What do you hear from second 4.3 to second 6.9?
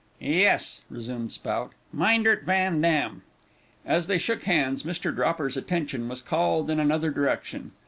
hands, Mr. Dropper's attention was called in